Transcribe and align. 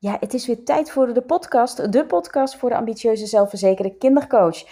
Ja, 0.00 0.16
het 0.20 0.34
is 0.34 0.46
weer 0.46 0.64
tijd 0.64 0.90
voor 0.90 1.14
de 1.14 1.22
podcast. 1.22 1.92
De 1.92 2.06
podcast 2.06 2.56
voor 2.56 2.68
de 2.68 2.76
ambitieuze, 2.76 3.26
zelfverzekerde 3.26 3.96
kindercoach. 3.96 4.64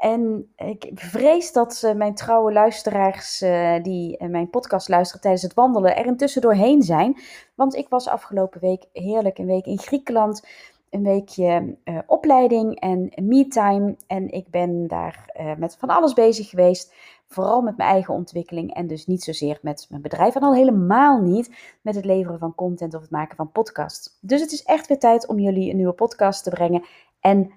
En 0.00 0.52
ik 0.56 0.90
vrees 0.94 1.52
dat 1.52 1.82
uh, 1.84 1.92
mijn 1.94 2.14
trouwe 2.14 2.52
luisteraars 2.52 3.42
uh, 3.42 3.82
die 3.82 4.22
uh, 4.22 4.28
mijn 4.28 4.50
podcast 4.50 4.88
luisteren 4.88 5.20
tijdens 5.20 5.42
het 5.42 5.54
wandelen 5.54 5.96
er 5.96 6.06
intussen 6.06 6.42
doorheen 6.42 6.82
zijn. 6.82 7.20
Want 7.54 7.74
ik 7.74 7.88
was 7.88 8.08
afgelopen 8.08 8.60
week 8.60 8.84
heerlijk 8.92 9.38
een 9.38 9.46
week 9.46 9.66
in 9.66 9.78
Griekenland. 9.78 10.46
Een 10.90 11.02
weekje 11.02 11.76
opleiding 12.06 12.80
en 12.80 13.12
me-time. 13.22 13.96
En 14.06 14.30
ik 14.30 14.50
ben 14.50 14.86
daar 14.86 15.32
met 15.58 15.76
van 15.76 15.88
alles 15.88 16.12
bezig 16.12 16.48
geweest. 16.48 16.94
Vooral 17.26 17.60
met 17.60 17.76
mijn 17.76 17.90
eigen 17.90 18.14
ontwikkeling 18.14 18.74
en 18.74 18.86
dus 18.86 19.06
niet 19.06 19.22
zozeer 19.22 19.58
met 19.62 19.86
mijn 19.88 20.02
bedrijf. 20.02 20.34
En 20.34 20.42
al 20.42 20.54
helemaal 20.54 21.20
niet 21.20 21.76
met 21.82 21.94
het 21.94 22.04
leveren 22.04 22.38
van 22.38 22.54
content 22.54 22.94
of 22.94 23.00
het 23.00 23.10
maken 23.10 23.36
van 23.36 23.52
podcasts. 23.52 24.18
Dus 24.20 24.40
het 24.40 24.52
is 24.52 24.62
echt 24.62 24.86
weer 24.86 24.98
tijd 24.98 25.26
om 25.26 25.38
jullie 25.38 25.70
een 25.70 25.76
nieuwe 25.76 25.92
podcast 25.92 26.44
te 26.44 26.50
brengen. 26.50 26.84
En 27.20 27.50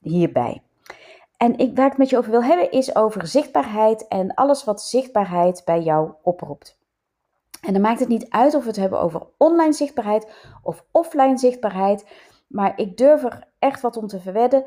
hierbij. 0.00 0.62
En 1.36 1.58
ik, 1.58 1.76
waar 1.76 1.84
ik 1.84 1.90
het 1.90 1.98
met 1.98 2.10
je 2.10 2.18
over 2.18 2.30
wil 2.30 2.44
hebben 2.44 2.70
is 2.70 2.94
over 2.94 3.26
zichtbaarheid 3.26 4.08
en 4.08 4.34
alles 4.34 4.64
wat 4.64 4.82
zichtbaarheid 4.82 5.62
bij 5.64 5.80
jou 5.82 6.10
oproept. 6.22 6.78
En 7.60 7.72
dan 7.72 7.82
maakt 7.82 8.00
het 8.00 8.08
niet 8.08 8.30
uit 8.30 8.54
of 8.54 8.62
we 8.62 8.68
het 8.68 8.76
hebben 8.76 9.00
over 9.00 9.26
online 9.36 9.72
zichtbaarheid 9.72 10.34
of 10.62 10.84
offline 10.90 11.38
zichtbaarheid. 11.38 12.06
Maar 12.46 12.78
ik 12.78 12.96
durf 12.96 13.22
er 13.22 13.48
echt 13.58 13.80
wat 13.80 13.96
om 13.96 14.06
te 14.06 14.20
verwedden 14.20 14.64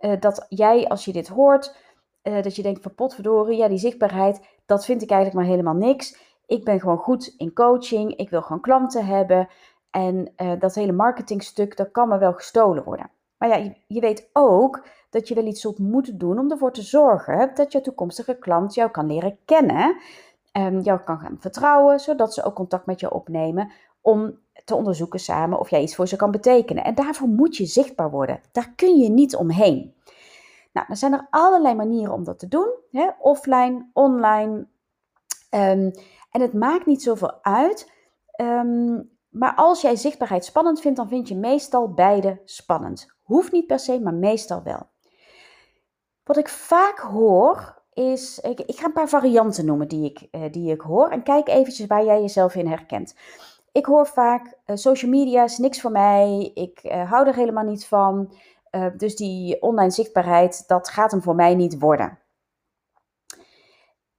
uh, 0.00 0.20
dat 0.20 0.46
jij 0.48 0.88
als 0.88 1.04
je 1.04 1.12
dit 1.12 1.28
hoort 1.28 1.76
uh, 2.22 2.42
dat 2.42 2.56
je 2.56 2.62
denkt 2.62 2.82
van 2.82 2.94
potverdorie, 2.94 3.56
ja 3.56 3.68
die 3.68 3.78
zichtbaarheid, 3.78 4.40
dat 4.66 4.84
vind 4.84 5.02
ik 5.02 5.10
eigenlijk 5.10 5.40
maar 5.40 5.50
helemaal 5.50 5.88
niks. 5.88 6.16
Ik 6.46 6.64
ben 6.64 6.80
gewoon 6.80 6.98
goed 6.98 7.34
in 7.36 7.52
coaching, 7.52 8.16
ik 8.16 8.30
wil 8.30 8.42
gewoon 8.42 8.60
klanten 8.60 9.06
hebben. 9.06 9.48
En 9.90 10.32
uh, 10.36 10.52
dat 10.58 10.74
hele 10.74 10.92
marketingstuk, 10.92 11.76
dat 11.76 11.90
kan 11.90 12.08
me 12.08 12.18
wel 12.18 12.32
gestolen 12.32 12.84
worden. 12.84 13.10
Maar 13.38 13.48
ja, 13.48 13.56
je, 13.56 13.74
je, 13.86 14.00
weet 14.00 14.30
ook 14.32 14.86
dat 15.10 15.28
je 15.28 15.34
wel 15.34 15.46
iets 15.46 15.60
zult 15.60 15.78
moeten 15.78 16.18
doen 16.18 16.38
om 16.38 16.50
ervoor 16.50 16.72
te 16.72 16.82
zorgen 16.82 17.50
dat 17.54 17.72
je 17.72 17.80
toekomstige 17.80 18.38
klant 18.38 18.74
jou 18.74 18.90
kan 18.90 19.06
leren 19.06 19.38
kennen. 19.44 19.96
Um, 20.52 20.80
jou 20.80 21.00
kan 21.00 21.18
gaan 21.18 21.36
vertrouwen, 21.40 22.00
zodat 22.00 22.34
ze 22.34 22.44
ook 22.44 22.54
contact 22.54 22.86
met 22.86 23.00
je 23.00 23.12
opnemen 23.12 23.70
om 24.00 24.38
te 24.64 24.74
onderzoeken 24.74 25.20
samen 25.20 25.58
of 25.58 25.70
jij 25.70 25.82
iets 25.82 25.94
voor 25.94 26.08
ze 26.08 26.16
kan 26.16 26.30
betekenen. 26.30 26.84
En 26.84 26.94
daarvoor 26.94 27.28
moet 27.28 27.56
je 27.56 27.66
zichtbaar 27.66 28.10
worden. 28.10 28.40
Daar 28.52 28.72
kun 28.76 28.96
je 28.96 29.08
niet 29.10 29.36
omheen. 29.36 29.94
Nou, 30.72 30.86
er 30.90 30.96
zijn 30.96 31.12
er 31.12 31.26
allerlei 31.30 31.74
manieren 31.74 32.14
om 32.14 32.24
dat 32.24 32.38
te 32.38 32.48
doen. 32.48 32.70
Hè? 32.90 33.08
Offline, 33.18 33.90
online. 33.92 34.66
Um, 35.50 35.92
en 36.30 36.40
het 36.40 36.52
maakt 36.52 36.86
niet 36.86 37.02
zoveel 37.02 37.42
uit. 37.42 37.92
Um, 38.36 39.10
maar 39.28 39.54
als 39.54 39.80
jij 39.80 39.96
zichtbaarheid 39.96 40.44
spannend 40.44 40.80
vindt, 40.80 40.96
dan 40.96 41.08
vind 41.08 41.28
je 41.28 41.36
meestal 41.36 41.92
beide 41.92 42.40
spannend. 42.44 43.06
Hoeft 43.22 43.52
niet 43.52 43.66
per 43.66 43.78
se, 43.78 44.00
maar 44.00 44.14
meestal 44.14 44.62
wel. 44.62 44.86
Wat 46.24 46.36
ik 46.36 46.48
vaak 46.48 46.98
hoor 46.98 47.82
is, 47.92 48.38
ik, 48.38 48.60
ik 48.60 48.78
ga 48.78 48.86
een 48.86 48.92
paar 48.92 49.08
varianten 49.08 49.64
noemen 49.64 49.88
die 49.88 50.04
ik, 50.04 50.28
uh, 50.30 50.42
die 50.50 50.72
ik 50.72 50.80
hoor. 50.80 51.08
En 51.08 51.22
kijk 51.22 51.48
eventjes 51.48 51.86
waar 51.86 52.04
jij 52.04 52.20
jezelf 52.20 52.54
in 52.54 52.66
herkent. 52.66 53.14
Ik 53.72 53.86
hoor 53.86 54.06
vaak, 54.06 54.58
uh, 54.66 54.76
social 54.76 55.10
media 55.10 55.44
is 55.44 55.58
niks 55.58 55.80
voor 55.80 55.90
mij, 55.90 56.50
ik 56.54 56.84
uh, 56.84 57.10
hou 57.10 57.26
er 57.26 57.34
helemaal 57.34 57.64
niet 57.64 57.86
van. 57.86 58.32
Uh, 58.70 58.86
dus 58.96 59.16
die 59.16 59.62
online 59.62 59.90
zichtbaarheid, 59.90 60.68
dat 60.68 60.88
gaat 60.88 61.10
hem 61.10 61.22
voor 61.22 61.34
mij 61.34 61.54
niet 61.54 61.78
worden. 61.78 62.18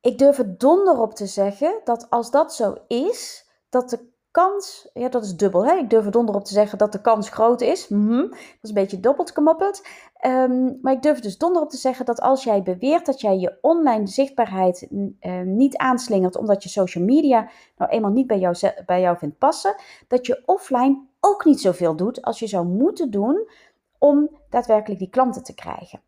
Ik 0.02 0.18
durf 0.18 0.38
er 0.38 0.58
donder 0.58 1.00
op 1.00 1.14
te 1.16 1.26
zeggen 1.26 1.82
dat 1.84 2.10
als 2.10 2.32
dat 2.32 2.54
zo 2.54 2.76
is, 2.88 3.50
dat 3.70 3.90
de 3.90 4.13
kans, 4.34 4.90
ja 4.94 5.10
dat 5.10 5.24
is 5.24 5.36
dubbel, 5.36 5.66
ik 5.66 5.90
durf 5.90 6.06
er 6.06 6.12
donder 6.12 6.36
op 6.36 6.46
te 6.46 6.54
zeggen 6.54 6.78
dat 6.78 6.92
de 6.92 7.02
kans 7.02 7.30
groot 7.30 7.62
is. 7.62 7.88
-hmm. 7.88 8.30
Dat 8.30 8.62
is 8.62 8.70
een 8.70 8.76
beetje 8.76 9.00
doppelt 9.00 9.32
gemoppeld. 9.32 9.88
Um, 10.26 10.80
maar 10.82 10.94
ik 10.94 11.02
durf 11.02 11.20
dus 11.20 11.38
donder 11.38 11.62
op 11.62 11.70
te 11.70 11.78
zeggen 11.78 12.06
dat 12.06 12.22
als 12.22 12.44
jij 12.44 12.64
beweert 12.64 13.06
dat 13.06 13.22
jij 13.22 13.38
je 13.38 13.58
online 13.62 14.08
zichtbaarheid 14.08 14.88
uh, 14.90 15.42
niet 15.42 15.78
aanslingert 15.78 16.38
omdat 16.38 16.64
je 16.64 16.70
social 16.70 17.04
media 17.04 17.50
nou 17.78 17.92
eenmaal 17.92 18.12
niet 18.12 18.28
bij 18.28 18.40
jou, 18.40 18.56
bij 18.86 19.02
jou 19.02 19.18
vindt 19.18 19.38
passen, 19.38 19.76
dat 20.08 20.26
je 20.26 20.44
offline 20.46 21.02
ook 21.20 21.46
niet 21.46 21.62
zoveel 21.62 21.96
doet 21.96 22.22
als 22.22 22.40
je 22.40 22.48
zou 22.48 22.66
moeten 22.66 23.12
doen 23.12 23.50
om 23.98 24.30
daadwerkelijk 24.50 25.00
die 25.00 25.10
klanten 25.10 25.44
te 25.44 25.56
krijgen. 25.56 26.02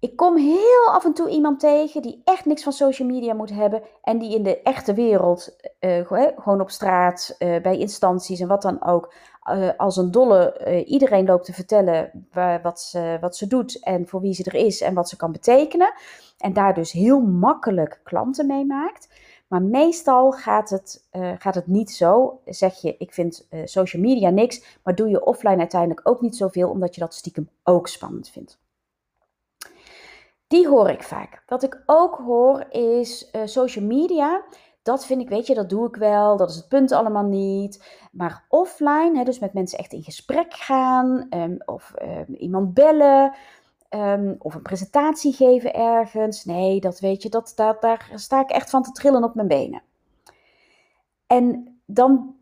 Ik 0.00 0.16
kom 0.16 0.36
heel 0.36 0.86
af 0.90 1.04
en 1.04 1.12
toe 1.12 1.28
iemand 1.28 1.60
tegen 1.60 2.02
die 2.02 2.20
echt 2.24 2.44
niks 2.44 2.62
van 2.62 2.72
social 2.72 3.08
media 3.08 3.34
moet 3.34 3.50
hebben 3.50 3.82
en 4.02 4.18
die 4.18 4.34
in 4.34 4.42
de 4.42 4.62
echte 4.62 4.94
wereld, 4.94 5.56
uh, 5.80 6.06
gewoon 6.36 6.60
op 6.60 6.70
straat, 6.70 7.36
uh, 7.38 7.60
bij 7.62 7.78
instanties 7.78 8.40
en 8.40 8.48
wat 8.48 8.62
dan 8.62 8.84
ook, 8.84 9.14
als 9.76 9.96
een 9.96 10.10
dolle 10.10 10.84
iedereen 10.84 11.26
loopt 11.26 11.44
te 11.44 11.52
vertellen 11.52 12.26
waar, 12.32 12.62
wat, 12.62 12.80
ze, 12.80 13.18
wat 13.20 13.36
ze 13.36 13.46
doet 13.46 13.84
en 13.84 14.08
voor 14.08 14.20
wie 14.20 14.34
ze 14.34 14.44
er 14.44 14.54
is 14.54 14.80
en 14.80 14.94
wat 14.94 15.08
ze 15.08 15.16
kan 15.16 15.32
betekenen. 15.32 15.92
En 16.38 16.52
daar 16.52 16.74
dus 16.74 16.92
heel 16.92 17.20
makkelijk 17.20 18.00
klanten 18.04 18.46
mee 18.46 18.64
maakt. 18.64 19.08
Maar 19.48 19.62
meestal 19.62 20.32
gaat 20.32 20.70
het, 20.70 21.08
gaat 21.38 21.54
het 21.54 21.66
niet 21.66 21.90
zo. 21.90 22.40
Zeg 22.44 22.80
je, 22.80 22.96
ik 22.98 23.12
vind 23.12 23.48
social 23.64 24.02
media 24.02 24.30
niks, 24.30 24.78
maar 24.82 24.94
doe 24.94 25.08
je 25.08 25.24
offline 25.24 25.58
uiteindelijk 25.58 26.08
ook 26.08 26.20
niet 26.20 26.36
zoveel, 26.36 26.70
omdat 26.70 26.94
je 26.94 27.00
dat 27.00 27.14
stiekem 27.14 27.48
ook 27.62 27.88
spannend 27.88 28.28
vindt. 28.28 28.58
Die 30.46 30.68
hoor 30.68 30.90
ik 30.90 31.02
vaak. 31.02 31.42
Wat 31.46 31.62
ik 31.62 31.82
ook 31.86 32.14
hoor 32.16 32.66
is 32.70 33.30
uh, 33.32 33.42
social 33.44 33.84
media. 33.84 34.44
Dat 34.82 35.06
vind 35.06 35.20
ik, 35.20 35.28
weet 35.28 35.46
je, 35.46 35.54
dat 35.54 35.68
doe 35.68 35.88
ik 35.88 35.96
wel. 35.96 36.36
Dat 36.36 36.50
is 36.50 36.56
het 36.56 36.68
punt 36.68 36.92
allemaal 36.92 37.24
niet. 37.24 37.84
Maar 38.12 38.44
offline, 38.48 39.12
hè, 39.14 39.24
dus 39.24 39.38
met 39.38 39.52
mensen 39.52 39.78
echt 39.78 39.92
in 39.92 40.02
gesprek 40.02 40.54
gaan 40.54 41.26
um, 41.30 41.56
of 41.64 41.94
um, 42.02 42.34
iemand 42.34 42.74
bellen. 42.74 43.34
Um, 43.90 44.36
of 44.38 44.54
een 44.54 44.62
presentatie 44.62 45.32
geven 45.32 45.74
ergens. 45.74 46.44
Nee, 46.44 46.80
dat 46.80 47.00
weet 47.00 47.22
je, 47.22 47.28
dat, 47.28 47.52
daar 47.56 48.10
sta 48.14 48.40
ik 48.40 48.50
echt 48.50 48.70
van 48.70 48.82
te 48.82 48.92
trillen 48.92 49.24
op 49.24 49.34
mijn 49.34 49.48
benen. 49.48 49.82
En 51.26 51.78
dan, 51.86 52.36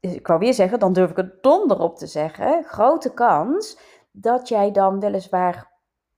ik 0.00 0.26
wou 0.26 0.38
weer 0.38 0.54
zeggen, 0.54 0.78
dan 0.78 0.92
durf 0.92 1.10
ik 1.10 1.16
het 1.16 1.42
donder 1.42 1.80
op 1.80 1.96
te 1.96 2.06
zeggen. 2.06 2.64
Grote 2.64 3.14
kans 3.14 3.78
dat 4.10 4.48
jij 4.48 4.70
dan 4.70 5.00
weliswaar 5.00 5.72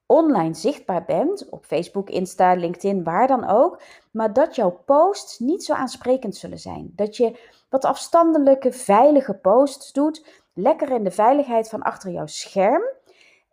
online 0.06 0.55
zichtbaar 0.55 1.05
bent, 1.05 1.49
op 1.49 1.65
Facebook, 1.65 2.11
Insta, 2.11 2.55
LinkedIn, 2.55 3.05
waar 3.05 3.27
dan 3.27 3.49
ook, 3.49 3.81
maar 4.11 4.33
dat 4.33 4.55
jouw 4.55 4.83
posts 4.84 5.39
niet 5.39 5.65
zo 5.65 5.72
aansprekend 5.72 6.37
zullen 6.37 6.59
zijn. 6.59 6.93
Dat 6.94 7.17
je 7.17 7.39
wat 7.69 7.84
afstandelijke, 7.84 8.72
veilige 8.72 9.34
posts 9.34 9.93
doet, 9.93 10.27
lekker 10.55 10.91
in 10.91 11.05
de 11.05 11.11
veiligheid 11.11 11.69
van 11.69 11.83
achter 11.83 12.11
jouw 12.11 12.27
scherm. 12.27 12.83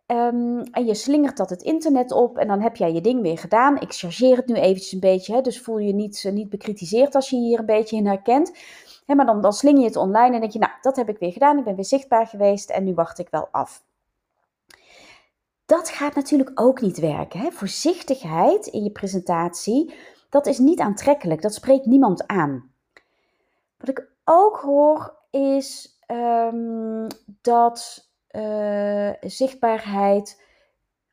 Um, 0.06 0.62
en 0.62 0.86
je 0.86 0.94
slingert 0.94 1.36
dat 1.36 1.50
het 1.50 1.62
internet 1.62 2.12
op 2.12 2.38
en 2.38 2.48
dan 2.48 2.60
heb 2.60 2.76
jij 2.76 2.92
je 2.92 3.00
ding 3.00 3.22
weer 3.22 3.38
gedaan. 3.38 3.80
Ik 3.80 3.92
chargeer 3.92 4.36
het 4.36 4.46
nu 4.46 4.54
eventjes 4.54 4.92
een 4.92 5.00
beetje, 5.00 5.34
hè, 5.34 5.40
dus 5.40 5.60
voel 5.60 5.78
je 5.78 5.92
niet, 5.92 6.24
uh, 6.26 6.32
niet 6.32 6.48
bekritiseerd 6.48 7.14
als 7.14 7.30
je 7.30 7.36
hier 7.36 7.58
een 7.58 7.66
beetje 7.66 7.96
in 7.96 8.06
herkent. 8.06 8.52
Hè, 9.06 9.14
maar 9.14 9.26
dan, 9.26 9.40
dan 9.40 9.52
sling 9.52 9.78
je 9.78 9.84
het 9.84 9.96
online 9.96 10.34
en 10.34 10.40
denk 10.40 10.52
je, 10.52 10.58
nou, 10.58 10.72
dat 10.80 10.96
heb 10.96 11.08
ik 11.08 11.18
weer 11.18 11.32
gedaan, 11.32 11.58
ik 11.58 11.64
ben 11.64 11.74
weer 11.74 11.84
zichtbaar 11.84 12.26
geweest 12.26 12.70
en 12.70 12.84
nu 12.84 12.94
wacht 12.94 13.18
ik 13.18 13.28
wel 13.30 13.48
af. 13.50 13.82
Dat 15.66 15.88
gaat 15.88 16.14
natuurlijk 16.14 16.50
ook 16.54 16.80
niet 16.80 16.98
werken. 16.98 17.40
Hè? 17.40 17.50
Voorzichtigheid 17.50 18.66
in 18.66 18.82
je 18.82 18.90
presentatie, 18.90 19.94
dat 20.28 20.46
is 20.46 20.58
niet 20.58 20.80
aantrekkelijk, 20.80 21.42
dat 21.42 21.54
spreekt 21.54 21.86
niemand 21.86 22.26
aan. 22.26 22.70
Wat 23.78 23.88
ik 23.88 24.08
ook 24.24 24.56
hoor 24.56 25.16
is 25.30 25.98
um, 26.06 27.06
dat 27.40 28.08
uh, 28.30 29.10
zichtbaarheid 29.20 30.42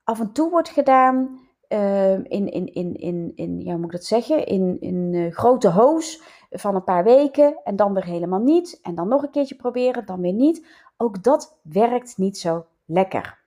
af 0.04 0.20
en 0.20 0.32
toe 0.32 0.50
wordt 0.50 0.70
gedaan 0.70 1.40
uh, 1.70 2.14
in, 2.14 2.26
in, 2.50 2.74
in, 2.74 2.96
in, 2.96 3.32
in, 3.36 3.60
ja, 3.60 3.72
hoe 3.72 3.78
moet 3.78 3.86
ik 3.86 3.92
dat 3.92 4.06
zeggen, 4.06 4.46
in, 4.46 4.78
in 4.80 5.14
uh, 5.14 5.34
grote 5.34 5.70
hoos 5.70 6.22
van 6.50 6.76
een 6.76 6.84
paar 6.84 7.04
weken 7.04 7.60
en 7.64 7.76
dan 7.76 7.94
weer 7.94 8.06
helemaal 8.06 8.40
niet. 8.40 8.80
En 8.82 8.96
dan 8.96 9.08
nog 9.08 9.24
een 9.24 9.32
keertje 9.32 9.56
proberen, 9.56 10.06
dan 10.06 10.22
weer 10.22 10.34
niet. 10.34 10.68
Ook 10.98 11.24
dat 11.24 11.58
werkt 11.62 12.18
niet 12.18 12.38
zo 12.38 12.66
lekker. 12.86 13.40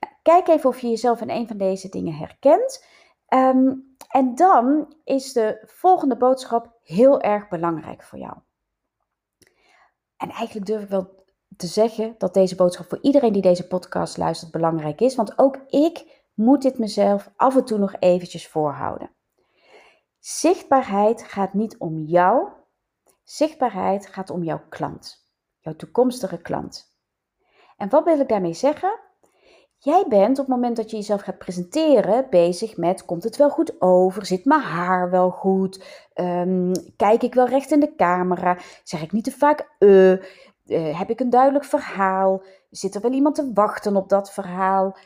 Nou, 0.00 0.13
kijk 0.24 0.48
even 0.48 0.70
of 0.70 0.80
je 0.80 0.88
jezelf 0.88 1.20
in 1.20 1.30
een 1.30 1.46
van 1.46 1.56
deze 1.56 1.88
dingen 1.88 2.14
herkent. 2.14 2.84
Um, 3.28 3.96
en 4.08 4.34
dan 4.34 4.94
is 5.04 5.32
de 5.32 5.62
volgende 5.66 6.16
boodschap 6.16 6.78
heel 6.82 7.20
erg 7.20 7.48
belangrijk 7.48 8.02
voor 8.02 8.18
jou. 8.18 8.36
En 10.16 10.30
eigenlijk 10.30 10.66
durf 10.66 10.82
ik 10.82 10.88
wel 10.88 11.24
te 11.56 11.66
zeggen 11.66 12.14
dat 12.18 12.34
deze 12.34 12.56
boodschap 12.56 12.88
voor 12.88 12.98
iedereen 13.02 13.32
die 13.32 13.42
deze 13.42 13.66
podcast 13.66 14.16
luistert 14.16 14.50
belangrijk 14.50 15.00
is. 15.00 15.14
Want 15.14 15.38
ook 15.38 15.56
ik 15.66 16.22
moet 16.34 16.62
dit 16.62 16.78
mezelf 16.78 17.30
af 17.36 17.56
en 17.56 17.64
toe 17.64 17.78
nog 17.78 17.96
eventjes 17.98 18.48
voorhouden. 18.48 19.10
Zichtbaarheid 20.18 21.22
gaat 21.22 21.54
niet 21.54 21.78
om 21.78 22.02
jou. 22.02 22.48
Zichtbaarheid 23.24 24.06
gaat 24.06 24.30
om 24.30 24.42
jouw 24.42 24.62
klant. 24.68 25.28
Jouw 25.58 25.76
toekomstige 25.76 26.38
klant. 26.38 26.96
En 27.76 27.88
wat 27.88 28.04
wil 28.04 28.20
ik 28.20 28.28
daarmee 28.28 28.54
zeggen? 28.54 29.00
Jij 29.84 30.04
bent 30.08 30.38
op 30.38 30.46
het 30.46 30.54
moment 30.54 30.76
dat 30.76 30.90
je 30.90 30.96
jezelf 30.96 31.20
gaat 31.20 31.38
presenteren 31.38 32.26
bezig 32.30 32.76
met: 32.76 33.04
komt 33.04 33.22
het 33.22 33.36
wel 33.36 33.50
goed 33.50 33.80
over? 33.80 34.26
Zit 34.26 34.44
mijn 34.44 34.60
haar 34.60 35.10
wel 35.10 35.30
goed? 35.30 35.84
Um, 36.14 36.72
kijk 36.96 37.22
ik 37.22 37.34
wel 37.34 37.48
recht 37.48 37.70
in 37.70 37.80
de 37.80 37.94
camera? 37.94 38.58
Zeg 38.84 39.02
ik 39.02 39.12
niet 39.12 39.24
te 39.24 39.30
vaak 39.30 39.76
uh? 39.78 40.12
Uh, 40.66 40.98
heb 40.98 41.10
ik 41.10 41.20
een 41.20 41.30
duidelijk 41.30 41.64
verhaal? 41.64 42.42
Zit 42.70 42.94
er 42.94 43.00
wel 43.00 43.12
iemand 43.12 43.34
te 43.34 43.50
wachten 43.54 43.96
op 43.96 44.08
dat 44.08 44.32
verhaal? 44.32 44.96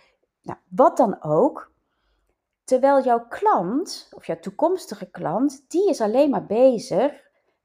Nou, 0.43 0.59
wat 0.69 0.97
dan 0.97 1.23
ook. 1.23 1.73
Terwijl 2.65 3.05
jouw 3.05 3.27
klant, 3.29 4.09
of 4.15 4.27
jouw 4.27 4.39
toekomstige 4.39 5.11
klant, 5.11 5.65
die 5.69 5.89
is 5.89 6.01
alleen 6.01 6.31
maar 6.31 6.47
bezig 6.47 7.13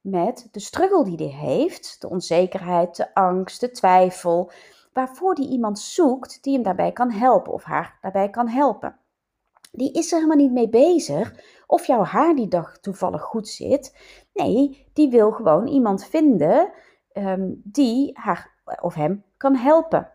met 0.01 0.47
de 0.51 0.59
struggle 0.59 1.03
die 1.03 1.17
hij 1.17 1.47
heeft, 1.47 2.01
de 2.01 2.09
onzekerheid, 2.09 2.95
de 2.95 3.13
angst, 3.13 3.59
de 3.59 3.71
twijfel, 3.71 4.51
waarvoor 4.93 5.35
die 5.35 5.49
iemand 5.49 5.79
zoekt 5.79 6.43
die 6.43 6.53
hem 6.53 6.63
daarbij 6.63 6.91
kan 6.91 7.11
helpen 7.11 7.53
of 7.53 7.63
haar 7.63 7.97
daarbij 8.01 8.29
kan 8.29 8.47
helpen. 8.47 8.97
Die 9.71 9.91
is 9.91 10.11
er 10.11 10.17
helemaal 10.17 10.37
niet 10.37 10.51
mee 10.51 10.69
bezig 10.69 11.33
of 11.67 11.85
jouw 11.85 12.03
haar 12.03 12.35
die 12.35 12.47
dag 12.47 12.77
toevallig 12.77 13.21
goed 13.21 13.47
zit. 13.47 13.95
Nee, 14.33 14.87
die 14.93 15.09
wil 15.09 15.31
gewoon 15.31 15.67
iemand 15.67 16.05
vinden 16.05 16.73
ehm, 17.11 17.51
die 17.63 18.11
haar 18.13 18.51
of 18.81 18.93
hem 18.93 19.23
kan 19.37 19.55
helpen. 19.55 20.11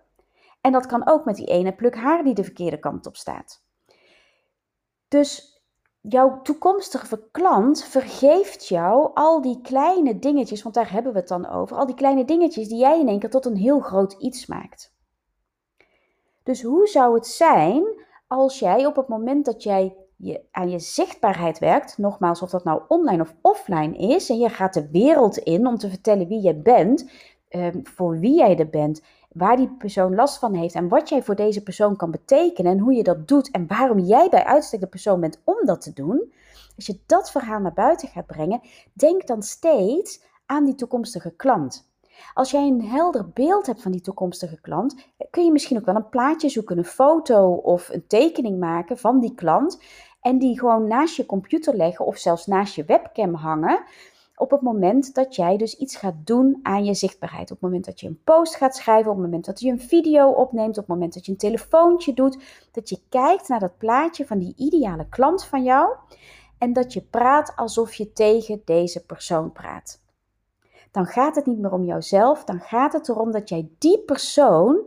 En 0.60 0.72
dat 0.72 0.86
kan 0.86 1.08
ook 1.08 1.24
met 1.24 1.36
die 1.36 1.46
ene 1.46 1.72
pluk 1.72 1.96
haar 1.96 2.24
die 2.24 2.34
de 2.34 2.44
verkeerde 2.44 2.78
kant 2.78 3.06
op 3.06 3.16
staat. 3.16 3.62
Dus 5.08 5.57
jouw 6.00 6.42
toekomstige 6.42 7.28
klant 7.30 7.84
vergeeft 7.84 8.68
jou 8.68 9.10
al 9.14 9.42
die 9.42 9.60
kleine 9.60 10.18
dingetjes, 10.18 10.62
want 10.62 10.74
daar 10.74 10.92
hebben 10.92 11.12
we 11.12 11.18
het 11.18 11.28
dan 11.28 11.48
over, 11.48 11.76
al 11.76 11.86
die 11.86 11.94
kleine 11.94 12.24
dingetjes 12.24 12.68
die 12.68 12.78
jij 12.78 13.00
in 13.00 13.08
één 13.08 13.18
keer 13.18 13.30
tot 13.30 13.46
een 13.46 13.56
heel 13.56 13.80
groot 13.80 14.12
iets 14.12 14.46
maakt. 14.46 14.94
Dus 16.42 16.62
hoe 16.62 16.86
zou 16.86 17.14
het 17.14 17.26
zijn 17.26 17.84
als 18.26 18.58
jij 18.58 18.86
op 18.86 18.96
het 18.96 19.08
moment 19.08 19.44
dat 19.44 19.62
jij 19.62 19.96
je, 20.16 20.40
aan 20.50 20.70
je 20.70 20.78
zichtbaarheid 20.78 21.58
werkt, 21.58 21.98
nogmaals 21.98 22.42
of 22.42 22.50
dat 22.50 22.64
nou 22.64 22.82
online 22.88 23.22
of 23.22 23.34
offline 23.42 23.96
is, 23.96 24.30
en 24.30 24.38
je 24.38 24.48
gaat 24.48 24.74
de 24.74 24.88
wereld 24.90 25.36
in 25.36 25.66
om 25.66 25.76
te 25.76 25.88
vertellen 25.88 26.28
wie 26.28 26.42
je 26.42 26.54
bent, 26.54 27.10
ehm, 27.48 27.80
voor 27.82 28.18
wie 28.18 28.36
jij 28.36 28.58
er 28.58 28.68
bent, 28.68 29.02
waar 29.28 29.56
die 29.56 29.68
persoon 29.78 30.14
last 30.14 30.38
van 30.38 30.54
heeft 30.54 30.74
en 30.74 30.88
wat 30.88 31.08
jij 31.08 31.22
voor 31.22 31.34
deze 31.34 31.62
persoon 31.62 31.96
kan 31.96 32.10
betekenen 32.10 32.72
en 32.72 32.78
hoe 32.78 32.92
je 32.92 33.02
dat 33.02 33.28
doet 33.28 33.50
en 33.50 33.66
waarom 33.66 33.98
jij 33.98 34.28
bij 34.28 34.44
uitstek 34.44 34.80
de 34.80 34.86
persoon 34.86 35.20
bent 35.20 35.40
om 35.44 35.56
dat 35.64 35.80
te 35.80 35.92
doen. 35.92 36.32
Als 36.76 36.86
je 36.86 36.98
dat 37.06 37.30
verhaal 37.30 37.60
naar 37.60 37.72
buiten 37.72 38.08
gaat 38.08 38.26
brengen, 38.26 38.60
denk 38.92 39.26
dan 39.26 39.42
steeds 39.42 40.22
aan 40.46 40.64
die 40.64 40.74
toekomstige 40.74 41.30
klant. 41.30 41.86
Als 42.34 42.50
jij 42.50 42.66
een 42.66 42.84
helder 42.84 43.28
beeld 43.28 43.66
hebt 43.66 43.82
van 43.82 43.92
die 43.92 44.00
toekomstige 44.00 44.60
klant, 44.60 44.96
kun 45.30 45.44
je 45.44 45.52
misschien 45.52 45.78
ook 45.78 45.84
wel 45.84 45.94
een 45.94 46.08
plaatje 46.08 46.48
zoeken, 46.48 46.78
een 46.78 46.84
foto 46.84 47.52
of 47.52 47.88
een 47.88 48.06
tekening 48.06 48.58
maken 48.58 48.98
van 48.98 49.20
die 49.20 49.34
klant 49.34 49.80
en 50.20 50.38
die 50.38 50.58
gewoon 50.58 50.86
naast 50.86 51.16
je 51.16 51.26
computer 51.26 51.76
leggen 51.76 52.06
of 52.06 52.16
zelfs 52.16 52.46
naast 52.46 52.74
je 52.74 52.84
webcam 52.84 53.34
hangen 53.34 53.82
op 54.38 54.50
het 54.50 54.60
moment 54.60 55.14
dat 55.14 55.34
jij 55.34 55.56
dus 55.56 55.76
iets 55.76 55.96
gaat 55.96 56.14
doen 56.24 56.60
aan 56.62 56.84
je 56.84 56.94
zichtbaarheid. 56.94 57.50
Op 57.50 57.56
het 57.56 57.60
moment 57.60 57.84
dat 57.84 58.00
je 58.00 58.06
een 58.06 58.22
post 58.24 58.56
gaat 58.56 58.76
schrijven, 58.76 59.10
op 59.10 59.16
het 59.16 59.24
moment 59.24 59.44
dat 59.44 59.60
je 59.60 59.70
een 59.70 59.80
video 59.80 60.30
opneemt, 60.30 60.78
op 60.78 60.86
het 60.86 60.86
moment 60.86 61.14
dat 61.14 61.26
je 61.26 61.32
een 61.32 61.38
telefoontje 61.38 62.14
doet, 62.14 62.38
dat 62.72 62.88
je 62.88 63.00
kijkt 63.08 63.48
naar 63.48 63.60
dat 63.60 63.78
plaatje 63.78 64.26
van 64.26 64.38
die 64.38 64.54
ideale 64.56 65.08
klant 65.08 65.44
van 65.44 65.62
jou 65.62 65.96
en 66.58 66.72
dat 66.72 66.92
je 66.92 67.02
praat 67.02 67.52
alsof 67.56 67.94
je 67.94 68.12
tegen 68.12 68.62
deze 68.64 69.04
persoon 69.04 69.52
praat. 69.52 70.00
Dan 70.90 71.06
gaat 71.06 71.34
het 71.34 71.46
niet 71.46 71.58
meer 71.58 71.72
om 71.72 71.84
jouzelf, 71.84 72.44
dan 72.44 72.60
gaat 72.60 72.92
het 72.92 73.08
erom 73.08 73.32
dat 73.32 73.48
jij 73.48 73.68
die 73.78 73.98
persoon 73.98 74.80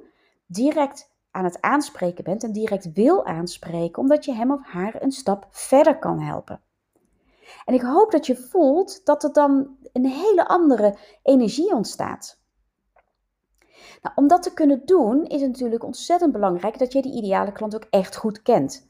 direct 0.46 1.10
aan 1.32 1.44
het 1.44 1.62
aanspreken 1.62 2.24
bent 2.24 2.44
en 2.44 2.52
direct 2.52 2.94
wil 2.94 3.26
aanspreken, 3.26 4.02
omdat 4.02 4.26
je 4.26 4.34
hem 4.34 4.52
of 4.52 4.64
haar 4.64 5.02
een 5.02 5.12
stap 5.12 5.48
verder 5.50 6.00
kan 6.00 6.20
helpen. 6.20 6.62
En 7.66 7.74
ik 7.74 7.82
hoop 7.82 8.12
dat 8.12 8.26
je 8.26 8.36
voelt 8.36 9.06
dat 9.06 9.24
er 9.24 9.34
dan 9.34 9.78
een 9.94 10.06
hele 10.06 10.48
andere 10.48 10.98
energie 11.24 11.74
ontstaat. 11.74 12.40
Nou, 14.02 14.16
om 14.16 14.28
dat 14.28 14.44
te 14.44 14.54
kunnen 14.54 14.82
doen 14.86 15.26
is 15.26 15.42
het 15.42 15.52
natuurlijk 15.52 15.84
ontzettend 15.84 16.32
belangrijk 16.32 16.80
dat 16.80 16.94
je 16.94 17.02
die 17.02 17.16
ideale 17.16 17.52
klant 17.52 17.76
ook 17.76 17.88
echt 17.90 18.16
goed 18.16 18.42
kent. 18.42 18.90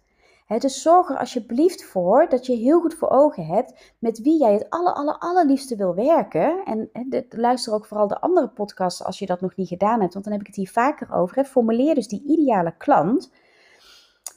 dus 0.57 0.81
zorg 0.81 1.09
er 1.09 1.17
alsjeblieft 1.17 1.83
voor 1.83 2.29
dat 2.29 2.45
je 2.45 2.55
heel 2.55 2.79
goed 2.79 2.93
voor 2.93 3.09
ogen 3.09 3.45
hebt 3.45 3.93
met 3.99 4.21
wie 4.21 4.39
jij 4.39 4.53
het 4.53 4.69
aller, 4.69 4.93
aller, 4.93 5.17
allerliefste 5.17 5.75
wil 5.75 5.95
werken. 5.95 6.63
En 6.65 6.89
luister 7.29 7.73
ook 7.73 7.85
vooral 7.85 8.07
de 8.07 8.21
andere 8.21 8.49
podcasts 8.49 9.03
als 9.03 9.19
je 9.19 9.25
dat 9.25 9.41
nog 9.41 9.55
niet 9.55 9.67
gedaan 9.67 10.01
hebt, 10.01 10.13
want 10.13 10.25
dan 10.25 10.33
heb 10.33 10.41
ik 10.41 10.47
het 10.47 10.55
hier 10.55 10.71
vaker 10.71 11.13
over. 11.13 11.45
Formuleer 11.45 11.95
dus 11.95 12.07
die 12.07 12.23
ideale 12.27 12.73
klant, 12.77 13.31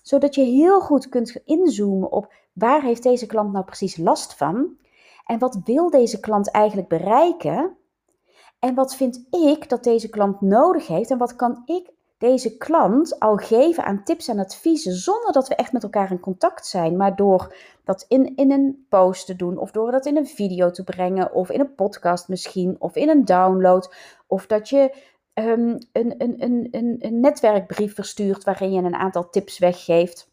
zodat 0.05 0.35
je 0.35 0.43
heel 0.43 0.81
goed 0.81 1.09
kunt 1.09 1.37
inzoomen 1.45 2.13
op 2.13 2.33
Waar 2.53 2.83
heeft 2.83 3.03
deze 3.03 3.27
klant 3.27 3.53
nou 3.53 3.65
precies 3.65 3.97
last 3.97 4.35
van? 4.35 4.77
En 5.27 5.39
wat 5.39 5.59
wil 5.65 5.91
deze 5.91 6.21
klant 6.21 6.51
eigenlijk 6.51 6.89
bereiken? 6.89 7.77
En 8.59 8.75
wat 8.75 8.95
vind 8.95 9.27
ik 9.31 9.69
dat 9.69 9.85
deze 9.85 10.09
klant 10.09 10.41
nodig 10.41 10.87
heeft? 10.87 11.11
En 11.11 11.19
wat 11.19 11.37
kan 11.37 11.63
ik 11.65 11.93
deze 12.19 12.57
klant 12.57 13.21
al 13.21 13.37
geven 13.37 13.85
aan 13.85 14.05
tips 14.05 14.29
en 14.29 14.39
adviezen 14.39 14.93
zonder 14.93 15.33
dat 15.33 15.49
we 15.49 15.55
echt 15.55 15.73
met 15.73 15.83
elkaar 15.83 16.11
in 16.11 16.21
contact 16.21 16.67
zijn, 16.67 16.97
maar 16.97 17.17
door 17.17 17.55
dat 17.85 18.05
in, 18.09 18.37
in 18.37 18.53
een 18.53 18.87
post 18.89 19.27
te 19.27 19.37
doen 19.37 19.59
of 19.59 19.71
door 19.71 19.91
dat 19.91 20.07
in 20.07 20.17
een 20.17 20.27
video 20.27 20.71
te 20.71 20.85
brengen 20.85 21.33
of 21.33 21.51
in 21.51 21.61
een 21.61 21.75
podcast 21.75 22.29
misschien 22.29 22.77
of 22.79 22.97
in 22.97 23.09
een 23.09 23.25
download 23.25 23.95
of 24.27 24.47
dat 24.47 24.69
je 24.69 25.13
um, 25.35 25.79
een, 25.93 26.15
een, 26.23 26.43
een, 26.43 26.99
een, 27.01 27.21
netwerkbrief 27.21 27.95
verstuurt 27.95 28.45
waarin 28.45 28.73
je 28.73 28.83
een 28.83 28.95
aantal 28.95 29.31
tips 29.31 29.59
weggeeft. 29.59 30.33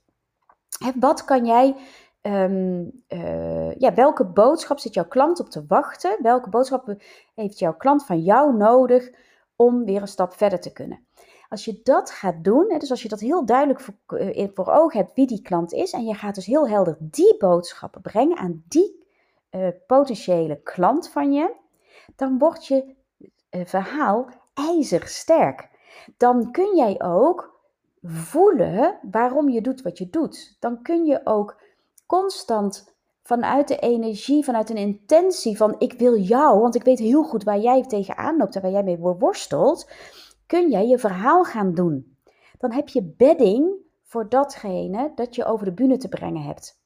wat 0.95 1.25
kan 1.25 1.45
jij 1.45 1.75
Ehm, 2.21 2.85
eh, 3.07 3.75
ja, 3.75 3.93
welke 3.93 4.25
boodschap 4.25 4.79
zit 4.79 4.93
jouw 4.93 5.07
klant 5.07 5.39
op 5.39 5.49
te 5.49 5.65
wachten? 5.67 6.17
Welke 6.21 6.49
boodschap 6.49 6.95
heeft 7.35 7.59
jouw 7.59 7.75
klant 7.75 8.05
van 8.05 8.21
jou 8.21 8.55
nodig 8.55 9.11
om 9.55 9.85
weer 9.85 10.01
een 10.01 10.07
stap 10.07 10.33
verder 10.33 10.59
te 10.59 10.73
kunnen? 10.73 11.05
Als 11.49 11.65
je 11.65 11.79
dat 11.83 12.11
gaat 12.11 12.43
doen, 12.43 12.75
dus 12.77 12.89
als 12.89 13.01
je 13.01 13.09
dat 13.09 13.19
heel 13.19 13.45
duidelijk 13.45 13.79
voor, 13.79 14.19
uh, 14.19 14.47
voor 14.53 14.67
ogen 14.67 14.99
hebt 14.99 15.15
wie 15.15 15.27
die 15.27 15.41
klant 15.41 15.73
is, 15.73 15.91
en 15.91 16.05
je 16.05 16.13
gaat 16.13 16.35
dus 16.35 16.45
heel 16.45 16.67
helder 16.67 16.97
die 16.99 17.37
boodschappen 17.37 18.01
brengen 18.01 18.37
aan 18.37 18.63
die 18.67 19.05
uh, 19.51 19.67
potentiële 19.87 20.61
klant 20.63 21.09
van 21.09 21.33
je, 21.33 21.55
dan 22.15 22.37
wordt 22.37 22.65
je 22.65 22.95
verhaal 23.49 24.29
ijzersterk. 24.53 25.69
Dan 26.17 26.51
kun 26.51 26.75
jij 26.75 27.01
ook 27.01 27.59
voelen 28.03 28.99
waarom 29.11 29.49
je 29.49 29.61
doet 29.61 29.81
wat 29.81 29.97
je 29.97 30.09
doet. 30.09 30.57
Dan 30.59 30.81
kun 30.81 31.05
je 31.05 31.21
ook 31.23 31.61
constant 32.05 32.95
vanuit 33.23 33.67
de 33.67 33.77
energie, 33.77 34.43
vanuit 34.43 34.69
een 34.69 34.77
intentie 34.77 35.57
van 35.57 35.75
ik 35.77 35.93
wil 35.93 36.17
jou, 36.17 36.59
want 36.59 36.75
ik 36.75 36.83
weet 36.83 36.99
heel 36.99 37.23
goed 37.23 37.43
waar 37.43 37.59
jij 37.59 37.83
tegenaan 37.83 38.37
loopt 38.37 38.55
en 38.55 38.61
waar 38.61 38.71
jij 38.71 38.83
mee 38.83 38.97
worstelt, 38.97 39.89
kun 40.47 40.69
jij 40.69 40.87
je 40.87 40.97
verhaal 40.97 41.43
gaan 41.43 41.73
doen. 41.73 42.17
Dan 42.57 42.71
heb 42.71 42.89
je 42.89 43.13
bedding 43.17 43.71
voor 44.03 44.29
datgene 44.29 45.11
dat 45.15 45.35
je 45.35 45.45
over 45.45 45.65
de 45.65 45.73
bühne 45.73 45.97
te 45.97 46.09
brengen 46.09 46.41
hebt. 46.41 46.79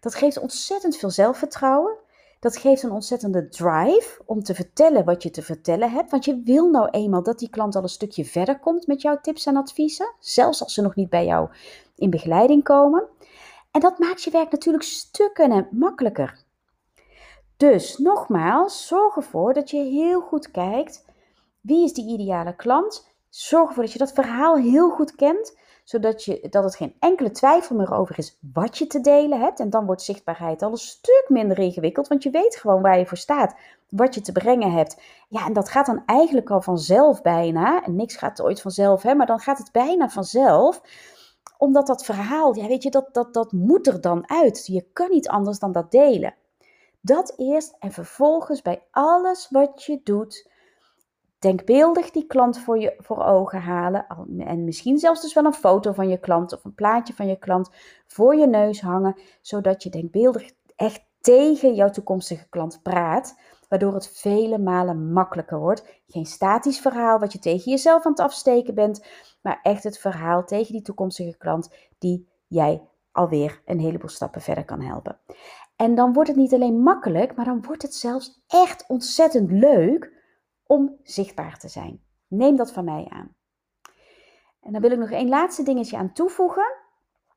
Dat 0.00 0.14
geeft 0.14 0.38
ontzettend 0.38 0.96
veel 0.96 1.10
zelfvertrouwen. 1.10 1.96
Dat 2.40 2.56
geeft 2.56 2.82
een 2.82 2.90
ontzettende 2.90 3.48
drive 3.48 4.22
om 4.24 4.42
te 4.42 4.54
vertellen 4.54 5.04
wat 5.04 5.22
je 5.22 5.30
te 5.30 5.42
vertellen 5.42 5.90
hebt. 5.90 6.10
Want 6.10 6.24
je 6.24 6.40
wil 6.44 6.70
nou 6.70 6.88
eenmaal 6.90 7.22
dat 7.22 7.38
die 7.38 7.50
klant 7.50 7.76
al 7.76 7.82
een 7.82 7.88
stukje 7.88 8.24
verder 8.24 8.58
komt 8.58 8.86
met 8.86 9.02
jouw 9.02 9.18
tips 9.22 9.46
en 9.46 9.56
adviezen. 9.56 10.14
Zelfs 10.18 10.62
als 10.62 10.74
ze 10.74 10.82
nog 10.82 10.94
niet 10.94 11.10
bij 11.10 11.24
jou 11.24 11.48
in 11.96 12.10
begeleiding 12.10 12.64
komen. 12.64 13.08
En 13.70 13.80
dat 13.80 13.98
maakt 13.98 14.22
je 14.22 14.30
werk 14.30 14.50
natuurlijk 14.50 14.84
stukken 14.84 15.68
makkelijker. 15.70 16.44
Dus 17.56 17.98
nogmaals, 17.98 18.86
zorg 18.86 19.16
ervoor 19.16 19.54
dat 19.54 19.70
je 19.70 19.82
heel 19.82 20.20
goed 20.20 20.50
kijkt 20.50 21.04
wie 21.66 21.84
is 21.84 21.92
die 21.92 22.12
ideale 22.12 22.56
klant. 22.56 23.08
Zorg 23.28 23.68
ervoor 23.68 23.82
dat 23.82 23.92
je 23.92 23.98
dat 23.98 24.12
verhaal 24.12 24.56
heel 24.56 24.90
goed 24.90 25.14
kent, 25.14 25.58
zodat 25.86 26.24
je, 26.24 26.46
dat 26.50 26.64
het 26.64 26.76
geen 26.76 26.96
enkele 26.98 27.30
twijfel 27.30 27.76
meer 27.76 27.92
over 27.92 28.18
is 28.18 28.38
wat 28.52 28.78
je 28.78 28.86
te 28.86 29.00
delen 29.00 29.40
hebt. 29.40 29.60
En 29.60 29.70
dan 29.70 29.86
wordt 29.86 30.02
zichtbaarheid 30.02 30.62
al 30.62 30.70
een 30.70 30.76
stuk 30.76 31.24
minder 31.28 31.58
ingewikkeld, 31.58 32.08
want 32.08 32.22
je 32.22 32.30
weet 32.30 32.56
gewoon 32.56 32.82
waar 32.82 32.98
je 32.98 33.06
voor 33.06 33.16
staat, 33.16 33.54
wat 33.88 34.14
je 34.14 34.20
te 34.20 34.32
brengen 34.32 34.72
hebt. 34.72 35.00
Ja, 35.28 35.46
en 35.46 35.52
dat 35.52 35.68
gaat 35.68 35.86
dan 35.86 36.02
eigenlijk 36.06 36.50
al 36.50 36.60
vanzelf 36.60 37.22
bijna. 37.22 37.84
En 37.84 37.96
niks 37.96 38.16
gaat 38.16 38.42
ooit 38.42 38.60
vanzelf, 38.60 39.02
hè, 39.02 39.14
maar 39.14 39.26
dan 39.26 39.38
gaat 39.38 39.58
het 39.58 39.72
bijna 39.72 40.08
vanzelf 40.08 40.80
omdat 41.58 41.86
dat 41.86 42.04
verhaal, 42.04 42.56
ja 42.56 42.66
weet 42.66 42.82
je, 42.82 42.90
dat, 42.90 43.14
dat, 43.14 43.34
dat 43.34 43.52
moet 43.52 43.86
er 43.86 44.00
dan 44.00 44.30
uit. 44.30 44.66
Je 44.66 44.86
kan 44.92 45.10
niet 45.10 45.28
anders 45.28 45.58
dan 45.58 45.72
dat 45.72 45.90
delen. 45.90 46.34
Dat 47.00 47.34
eerst 47.36 47.76
en 47.78 47.92
vervolgens 47.92 48.62
bij 48.62 48.82
alles 48.90 49.48
wat 49.50 49.84
je 49.84 50.00
doet, 50.04 50.50
denkbeeldig 51.38 52.10
die 52.10 52.26
klant 52.26 52.58
voor 52.58 52.78
je 52.78 52.94
voor 52.98 53.24
ogen 53.24 53.60
halen. 53.60 54.06
En 54.38 54.64
misschien 54.64 54.98
zelfs 54.98 55.20
dus 55.20 55.34
wel 55.34 55.44
een 55.44 55.52
foto 55.52 55.92
van 55.92 56.08
je 56.08 56.18
klant 56.18 56.52
of 56.52 56.64
een 56.64 56.74
plaatje 56.74 57.14
van 57.14 57.26
je 57.26 57.38
klant 57.38 57.70
voor 58.06 58.36
je 58.36 58.46
neus 58.46 58.80
hangen, 58.80 59.20
zodat 59.40 59.82
je 59.82 59.90
denkbeeldig 59.90 60.50
echt 60.76 61.04
tegen 61.20 61.74
jouw 61.74 61.90
toekomstige 61.90 62.48
klant 62.48 62.82
praat, 62.82 63.40
waardoor 63.68 63.94
het 63.94 64.08
vele 64.08 64.58
malen 64.58 65.12
makkelijker 65.12 65.58
wordt. 65.58 66.02
Geen 66.06 66.26
statisch 66.26 66.80
verhaal 66.80 67.18
wat 67.18 67.32
je 67.32 67.38
tegen 67.38 67.70
jezelf 67.70 68.04
aan 68.04 68.12
het 68.12 68.20
afsteken 68.20 68.74
bent, 68.74 69.06
maar 69.42 69.60
echt 69.62 69.82
het 69.82 69.98
verhaal 69.98 70.44
tegen 70.44 70.72
die 70.72 70.82
toekomstige 70.82 71.36
klant 71.36 71.74
die 71.98 72.28
jij 72.46 72.82
alweer 73.12 73.62
een 73.64 73.80
heleboel 73.80 74.08
stappen 74.08 74.40
verder 74.40 74.64
kan 74.64 74.80
helpen. 74.80 75.18
En 75.76 75.94
dan 75.94 76.12
wordt 76.12 76.28
het 76.28 76.38
niet 76.38 76.54
alleen 76.54 76.82
makkelijk, 76.82 77.36
maar 77.36 77.44
dan 77.44 77.62
wordt 77.62 77.82
het 77.82 77.94
zelfs 77.94 78.42
echt 78.46 78.84
ontzettend 78.88 79.50
leuk 79.50 80.15
om 80.66 81.00
zichtbaar 81.02 81.58
te 81.58 81.68
zijn. 81.68 82.04
Neem 82.28 82.56
dat 82.56 82.72
van 82.72 82.84
mij 82.84 83.06
aan. 83.08 83.36
En 84.60 84.72
dan 84.72 84.80
wil 84.80 84.90
ik 84.90 84.98
nog 84.98 85.10
één 85.10 85.28
laatste 85.28 85.62
dingetje 85.62 85.96
aan 85.96 86.12
toevoegen. 86.12 86.76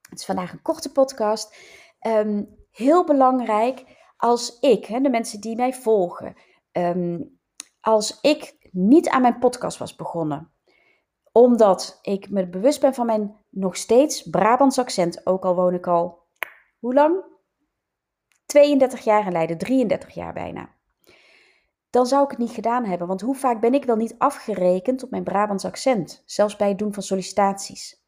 Het 0.09 0.19
is 0.19 0.25
vandaag 0.25 0.51
een 0.51 0.62
korte 0.62 0.91
podcast. 0.91 1.55
Ehm, 2.00 2.43
heel 2.71 3.05
belangrijk 3.05 3.98
als 4.17 4.59
ik, 4.59 4.86
hè, 4.86 5.00
de 5.00 5.09
mensen 5.09 5.41
die 5.41 5.55
mij 5.55 5.74
volgen, 5.74 6.36
ehm, 6.71 7.21
als 7.79 8.21
ik 8.21 8.57
niet 8.71 9.09
aan 9.09 9.21
mijn 9.21 9.39
podcast 9.39 9.77
was 9.77 9.95
begonnen, 9.95 10.53
omdat 11.31 12.00
ik 12.01 12.29
me 12.29 12.50
bewust 12.50 12.81
ben 12.81 12.93
van 12.93 13.05
mijn 13.05 13.36
nog 13.50 13.75
steeds 13.75 14.29
Brabants 14.29 14.79
accent, 14.79 15.25
ook 15.25 15.45
al 15.45 15.55
woon 15.55 15.74
ik 15.74 15.88
al, 15.88 16.27
hoe 16.79 16.93
lang? 16.93 17.24
32 18.45 19.03
jaar 19.03 19.25
in 19.25 19.31
Leiden, 19.31 19.57
33 19.57 20.13
jaar 20.13 20.33
bijna. 20.33 20.78
Dan 21.89 22.05
zou 22.05 22.24
ik 22.24 22.29
het 22.29 22.39
niet 22.39 22.51
gedaan 22.51 22.86
hebben, 22.86 23.08
want 23.08 23.22
hoe 23.22 23.36
vaak 23.36 23.62
ben 23.62 23.74
ik 23.74 23.86
wel 23.86 23.96
niet 23.96 24.15
afgerekend 24.17 25.03
op 25.03 25.10
mijn 25.10 25.24
Brabants 25.24 25.65
accent, 25.65 26.24
zelfs 26.25 26.55
bij 26.55 26.69
het 26.69 26.77
doen 26.77 26.93
van 26.93 27.03
sollicitaties. 27.03 28.03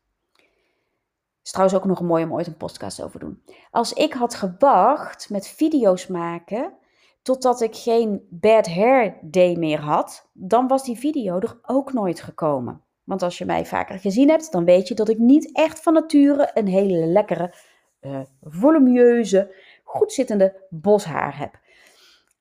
Is 1.44 1.52
trouwens 1.52 1.78
ook 1.78 1.86
nog 1.86 2.02
mooi 2.02 2.24
om 2.24 2.34
ooit 2.34 2.48
een 2.48 2.58
podcast 2.58 3.02
over 3.02 3.20
te 3.20 3.26
doen. 3.26 3.44
Als 3.72 3.94
ik 3.94 4.14
had 4.14 4.36
gewacht 4.36 5.30
met 5.30 5.48
video's 5.48 6.08
maken 6.08 6.74
totdat 7.22 7.62
ik 7.62 7.76
geen 7.76 8.28
bad 8.30 8.68
hair 8.68 9.18
day 9.22 9.56
meer 9.56 9.80
had, 9.80 10.30
dan 10.34 10.68
was 10.68 10.84
die 10.84 10.98
video 10.98 11.40
er 11.40 11.60
ook 11.62 11.94
nooit 11.94 12.22
gekomen. 12.22 12.82
Want 13.04 13.22
als 13.22 13.38
je 13.38 13.46
mij 13.46 13.66
vaker 13.66 14.00
gezien 14.00 14.30
hebt, 14.30 14.52
dan 14.52 14.66
weet 14.66 14.88
je 14.88 14.94
dat 14.94 15.10
ik 15.10 15.18
niet 15.18 15.56
echt 15.56 15.80
van 15.80 15.94
nature 15.94 16.52
een 16.54 16.68
hele 16.68 17.06
lekkere, 17.06 17.54
uh, 18.02 18.20
volumieuze, 18.42 19.56
goed 19.84 20.14
zittende 20.14 20.66
boshaar 20.70 21.38
heb. 21.38 21.60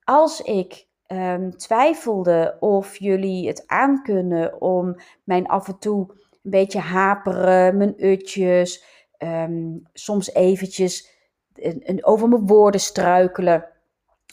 Als 0.05 0.41
ik 0.41 0.89
um, 1.13 1.57
twijfelde 1.57 2.57
of 2.61 2.97
jullie 2.97 3.49
het 3.49 3.65
aankunnen 3.67 4.61
om 4.61 4.97
mijn 5.25 5.47
af 5.47 5.69
en 5.69 5.79
toe 5.79 6.07
een 6.43 6.51
beetje 6.51 6.79
haperen, 6.79 7.77
mijn 7.77 8.05
utjes, 8.05 8.85
um, 9.19 9.83
soms 9.93 10.35
eventjes 10.35 11.11
een, 11.55 12.05
over 12.05 12.29
mijn 12.29 12.47
woorden 12.47 12.81
struikelen. 12.81 13.69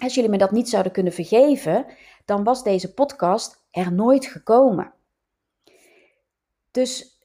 Als 0.01 0.15
jullie 0.15 0.29
me 0.29 0.37
dat 0.37 0.51
niet 0.51 0.69
zouden 0.69 0.91
kunnen 0.91 1.13
vergeven, 1.13 1.85
dan 2.25 2.43
was 2.43 2.63
deze 2.63 2.93
podcast 2.93 3.65
er 3.71 3.93
nooit 3.93 4.25
gekomen. 4.25 4.93
Dus 6.71 7.21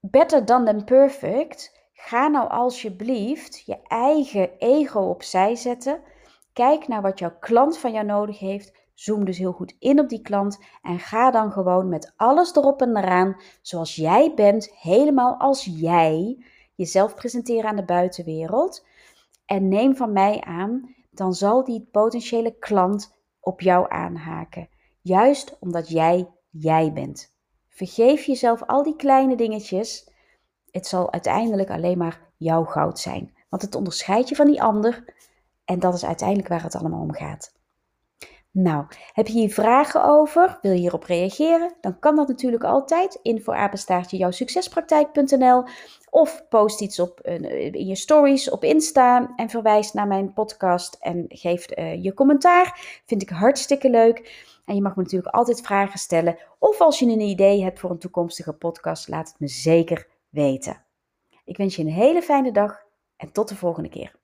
better 0.00 0.44
than 0.44 0.64
than 0.64 0.84
perfect. 0.84 1.76
Ga 1.92 2.28
nou 2.28 2.50
alsjeblieft 2.50 3.62
je 3.66 3.78
eigen 3.82 4.50
ego 4.58 5.00
opzij 5.00 5.56
zetten. 5.56 6.00
Kijk 6.52 6.88
naar 6.88 7.02
wat 7.02 7.18
jouw 7.18 7.36
klant 7.40 7.78
van 7.78 7.92
jou 7.92 8.06
nodig 8.06 8.38
heeft. 8.38 8.76
Zoom 8.94 9.24
dus 9.24 9.38
heel 9.38 9.52
goed 9.52 9.76
in 9.78 10.00
op 10.00 10.08
die 10.08 10.22
klant 10.22 10.58
en 10.82 10.98
ga 10.98 11.30
dan 11.30 11.52
gewoon 11.52 11.88
met 11.88 12.12
alles 12.16 12.54
erop 12.54 12.82
en 12.82 12.96
eraan, 12.96 13.40
zoals 13.62 13.94
jij 13.94 14.32
bent, 14.34 14.70
helemaal 14.74 15.36
als 15.36 15.64
jij, 15.64 16.44
jezelf 16.74 17.14
presenteren 17.14 17.70
aan 17.70 17.76
de 17.76 17.84
buitenwereld. 17.84 18.86
En 19.46 19.68
neem 19.68 19.96
van 19.96 20.12
mij 20.12 20.40
aan, 20.40 20.94
dan 21.10 21.34
zal 21.34 21.64
die 21.64 21.88
potentiële 21.92 22.58
klant 22.58 23.18
op 23.40 23.60
jou 23.60 23.86
aanhaken. 23.88 24.68
Juist 25.00 25.56
omdat 25.60 25.88
jij 25.88 26.28
jij 26.50 26.92
bent. 26.92 27.36
Vergeef 27.68 28.24
jezelf 28.24 28.62
al 28.66 28.82
die 28.82 28.96
kleine 28.96 29.36
dingetjes. 29.36 30.10
Het 30.70 30.86
zal 30.86 31.12
uiteindelijk 31.12 31.70
alleen 31.70 31.98
maar 31.98 32.20
jouw 32.36 32.64
goud 32.64 32.98
zijn. 32.98 33.34
Want 33.48 33.62
het 33.62 33.74
onderscheidt 33.74 34.28
je 34.28 34.34
van 34.34 34.46
die 34.46 34.62
ander. 34.62 35.14
En 35.68 35.78
dat 35.78 35.94
is 35.94 36.04
uiteindelijk 36.04 36.48
waar 36.48 36.62
het 36.62 36.76
allemaal 36.76 37.00
om 37.00 37.12
gaat. 37.12 37.52
Nou, 38.50 38.84
heb 39.12 39.26
je 39.26 39.32
hier 39.32 39.52
vragen 39.52 40.04
over? 40.04 40.58
Wil 40.62 40.72
je 40.72 40.78
hierop 40.78 41.04
reageren? 41.04 41.74
Dan 41.80 41.98
kan 41.98 42.16
dat 42.16 42.28
natuurlijk 42.28 42.64
altijd. 42.64 43.18
Info 43.22 43.52
apenstaartje 43.52 44.16
jouwsuccespraktijk.nl 44.16 45.64
of 46.10 46.48
post 46.48 46.80
iets 46.80 47.00
op 47.00 47.20
in 47.20 47.86
je 47.86 47.96
stories 47.96 48.50
op 48.50 48.64
Insta 48.64 49.32
en 49.36 49.48
verwijs 49.48 49.92
naar 49.92 50.06
mijn 50.06 50.32
podcast 50.32 50.96
en 51.00 51.24
geef 51.28 51.78
uh, 51.78 52.02
je 52.02 52.14
commentaar. 52.14 53.00
Vind 53.06 53.22
ik 53.22 53.28
hartstikke 53.28 53.90
leuk. 53.90 54.46
En 54.64 54.74
je 54.74 54.82
mag 54.82 54.96
me 54.96 55.02
natuurlijk 55.02 55.34
altijd 55.34 55.60
vragen 55.60 55.98
stellen. 55.98 56.38
Of 56.58 56.80
als 56.80 56.98
je 56.98 57.06
een 57.06 57.20
idee 57.20 57.62
hebt 57.62 57.78
voor 57.78 57.90
een 57.90 57.98
toekomstige 57.98 58.52
podcast, 58.52 59.08
laat 59.08 59.28
het 59.28 59.40
me 59.40 59.48
zeker 59.48 60.06
weten. 60.28 60.84
Ik 61.44 61.56
wens 61.56 61.76
je 61.76 61.82
een 61.82 61.92
hele 61.92 62.22
fijne 62.22 62.52
dag 62.52 62.82
en 63.16 63.32
tot 63.32 63.48
de 63.48 63.56
volgende 63.56 63.88
keer. 63.88 64.17